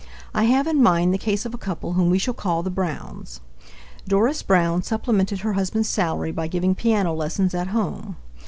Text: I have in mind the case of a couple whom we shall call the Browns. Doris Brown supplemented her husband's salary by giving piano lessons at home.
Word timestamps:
I 0.33 0.45
have 0.45 0.65
in 0.65 0.81
mind 0.81 1.13
the 1.13 1.19
case 1.19 1.45
of 1.45 1.53
a 1.53 1.59
couple 1.59 1.93
whom 1.93 2.09
we 2.09 2.17
shall 2.17 2.33
call 2.33 2.63
the 2.63 2.71
Browns. 2.71 3.39
Doris 4.07 4.41
Brown 4.41 4.81
supplemented 4.81 5.41
her 5.41 5.53
husband's 5.53 5.89
salary 5.89 6.31
by 6.31 6.47
giving 6.47 6.73
piano 6.73 7.13
lessons 7.13 7.53
at 7.53 7.67
home. 7.67 8.15